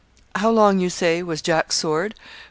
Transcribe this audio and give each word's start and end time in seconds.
How 0.33 0.49
long, 0.49 0.79
you 0.79 0.89
say, 0.89 1.21
was 1.21 1.43
Jack's 1.43 1.75
sword? 1.75 2.15